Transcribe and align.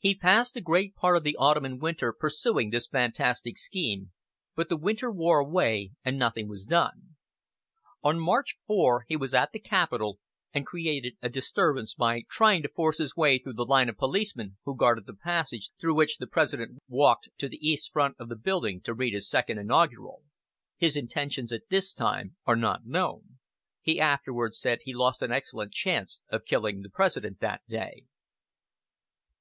He 0.00 0.16
passed 0.16 0.56
a 0.56 0.60
great 0.60 0.96
part 0.96 1.16
of 1.16 1.22
the 1.22 1.36
autumn 1.36 1.64
and 1.64 1.80
winter 1.80 2.12
pursuing 2.12 2.70
this 2.70 2.88
fantastic 2.88 3.56
scheme, 3.56 4.10
but 4.56 4.68
the 4.68 4.76
winter 4.76 5.08
wore 5.08 5.38
away, 5.38 5.92
and 6.04 6.18
nothing 6.18 6.48
was 6.48 6.64
done. 6.64 7.14
On 8.02 8.18
March 8.18 8.56
4 8.66 9.04
he 9.06 9.14
was 9.16 9.32
at 9.32 9.52
the 9.52 9.60
Capitol, 9.60 10.18
and 10.52 10.66
created 10.66 11.14
a 11.22 11.28
disturbance 11.28 11.94
by 11.94 12.24
trying 12.28 12.62
to 12.62 12.68
force 12.68 12.98
his 12.98 13.14
way 13.14 13.38
through 13.38 13.52
the 13.52 13.64
line 13.64 13.88
of 13.88 13.96
policemen 13.96 14.56
who 14.64 14.74
guarded 14.76 15.06
the 15.06 15.14
passage 15.14 15.70
through 15.80 15.94
which 15.94 16.18
the 16.18 16.26
President 16.26 16.82
walked 16.88 17.28
to 17.38 17.48
the 17.48 17.64
East 17.64 17.92
front 17.92 18.16
of 18.18 18.28
the 18.28 18.34
building 18.34 18.80
to 18.80 18.92
read 18.92 19.14
his 19.14 19.30
Second 19.30 19.58
Inaugural. 19.58 20.24
His 20.76 20.96
intentions 20.96 21.52
at 21.52 21.68
this 21.68 21.92
time 21.92 22.34
are 22.46 22.56
not 22.56 22.84
known. 22.84 23.38
He 23.80 24.00
afterwards 24.00 24.58
said 24.58 24.80
he 24.82 24.92
lost 24.92 25.22
an 25.22 25.30
excellent 25.30 25.70
chance 25.72 26.18
of 26.28 26.44
killing 26.46 26.80
the 26.82 26.90
President 26.90 27.38
that 27.38 27.62
day. 27.68 28.06